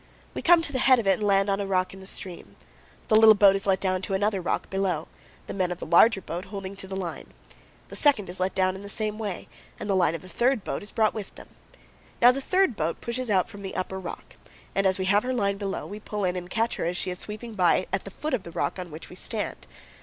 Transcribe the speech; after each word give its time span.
We 0.33 0.41
come 0.41 0.63
to 0.63 0.73
the 0.73 0.79
head 0.79 0.97
of 0.97 1.05
it 1.05 1.19
and 1.19 1.27
land 1.27 1.47
on 1.47 1.59
a 1.61 1.67
rock 1.67 1.93
in 1.93 1.99
the 1.99 2.07
stream. 2.07 2.55
The 3.07 3.15
little 3.15 3.35
boat 3.35 3.55
is 3.55 3.67
let 3.67 3.79
down 3.79 4.01
to 4.01 4.15
another 4.15 4.41
rock 4.41 4.67
below, 4.71 5.07
the 5.45 5.53
men 5.53 5.71
of 5.71 5.77
the 5.77 5.85
larger 5.85 6.21
boat 6.21 6.45
holding 6.45 6.75
to 6.77 6.87
the 6.87 6.95
line; 6.95 7.35
the 7.89 7.95
second 7.95 8.25
boat 8.25 8.31
is 8.31 8.39
let 8.39 8.55
down 8.55 8.75
in 8.75 8.81
the 8.81 8.89
same 8.89 9.19
way, 9.19 9.47
and 9.79 9.87
the 9.87 9.93
line 9.95 10.15
of 10.15 10.23
the 10.23 10.27
third 10.27 10.63
boat 10.63 10.81
is 10.81 10.91
brought 10.91 11.13
with 11.13 11.35
them. 11.35 11.49
Now 12.19 12.31
the 12.31 12.41
third 12.41 12.75
boat 12.75 12.99
pushes 12.99 13.29
out 13.29 13.47
from 13.47 13.61
the 13.61 13.75
upper 13.75 13.99
rock, 13.99 14.37
and, 14.73 14.87
as 14.87 14.97
we 14.97 15.05
have 15.05 15.21
her 15.21 15.35
line 15.35 15.57
below, 15.57 15.85
we 15.85 15.99
pull 15.99 16.25
in 16.25 16.35
and 16.35 16.49
catch 16.49 16.77
her 16.77 16.85
as 16.87 16.97
she 16.97 17.11
is 17.11 17.19
sweeping 17.19 17.53
by 17.53 17.85
at 17.93 18.03
the 18.03 18.09
foot 18.09 18.33
of 18.33 18.41
the 18.41 18.49
rock 18.49 18.79
on 18.79 18.89
which 18.89 19.07
we 19.07 19.15
stand. 19.15 19.67